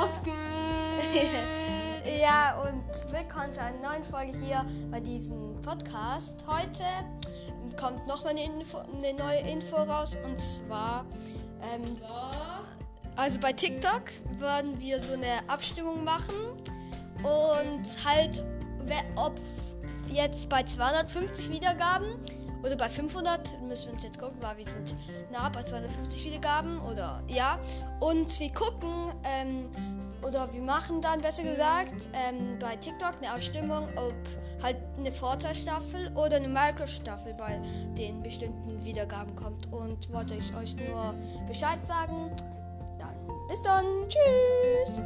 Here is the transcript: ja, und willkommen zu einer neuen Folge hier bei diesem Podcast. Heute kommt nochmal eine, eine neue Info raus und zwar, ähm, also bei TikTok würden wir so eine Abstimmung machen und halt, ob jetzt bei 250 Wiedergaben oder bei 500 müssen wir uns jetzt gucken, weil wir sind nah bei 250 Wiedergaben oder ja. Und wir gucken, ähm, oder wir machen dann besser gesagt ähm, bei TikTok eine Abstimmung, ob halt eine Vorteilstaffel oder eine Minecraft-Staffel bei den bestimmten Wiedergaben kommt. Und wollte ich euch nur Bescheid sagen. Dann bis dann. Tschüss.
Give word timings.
ja, 2.22 2.58
und 2.62 2.82
willkommen 3.12 3.52
zu 3.52 3.60
einer 3.60 3.76
neuen 3.86 4.02
Folge 4.06 4.32
hier 4.38 4.64
bei 4.90 4.98
diesem 4.98 5.60
Podcast. 5.60 6.42
Heute 6.46 6.84
kommt 7.78 8.06
nochmal 8.06 8.32
eine, 8.32 8.44
eine 8.44 9.14
neue 9.18 9.40
Info 9.40 9.76
raus 9.76 10.16
und 10.24 10.40
zwar, 10.40 11.04
ähm, 11.74 11.84
also 13.16 13.38
bei 13.40 13.52
TikTok 13.52 14.04
würden 14.38 14.80
wir 14.80 14.98
so 15.00 15.12
eine 15.12 15.46
Abstimmung 15.48 16.02
machen 16.02 16.34
und 17.18 18.06
halt, 18.06 18.42
ob 19.16 19.38
jetzt 20.10 20.48
bei 20.48 20.62
250 20.62 21.50
Wiedergaben 21.50 22.14
oder 22.62 22.76
bei 22.76 22.88
500 22.88 23.60
müssen 23.62 23.86
wir 23.86 23.94
uns 23.94 24.02
jetzt 24.02 24.18
gucken, 24.18 24.36
weil 24.40 24.56
wir 24.58 24.64
sind 24.64 24.94
nah 25.32 25.48
bei 25.48 25.62
250 25.62 26.24
Wiedergaben 26.24 26.80
oder 26.80 27.22
ja. 27.26 27.58
Und 28.00 28.38
wir 28.38 28.52
gucken, 28.52 28.90
ähm, 29.24 29.70
oder 30.22 30.52
wir 30.52 30.62
machen 30.62 31.00
dann 31.00 31.20
besser 31.20 31.42
gesagt 31.42 32.08
ähm, 32.12 32.58
bei 32.58 32.76
TikTok 32.76 33.14
eine 33.18 33.32
Abstimmung, 33.32 33.88
ob 33.96 34.14
halt 34.62 34.76
eine 34.98 35.10
Vorteilstaffel 35.10 36.12
oder 36.14 36.36
eine 36.36 36.48
Minecraft-Staffel 36.48 37.34
bei 37.34 37.60
den 37.96 38.22
bestimmten 38.22 38.84
Wiedergaben 38.84 39.34
kommt. 39.34 39.72
Und 39.72 40.12
wollte 40.12 40.34
ich 40.34 40.54
euch 40.54 40.76
nur 40.76 41.14
Bescheid 41.46 41.78
sagen. 41.86 42.30
Dann 42.98 43.16
bis 43.48 43.62
dann. 43.62 43.84
Tschüss. 44.08 45.00